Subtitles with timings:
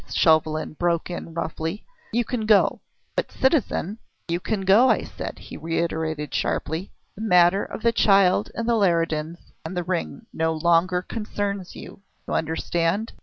[0.11, 1.85] Chauvelin broke in roughly.
[2.11, 2.81] "You can go!"
[3.15, 3.99] "But, citizen"
[4.31, 6.91] "You can go, I said," he reiterated sharply.
[7.13, 12.01] "The matter of the child and the Leridans and the ring no longer concerns you.
[12.27, 13.13] You understand?"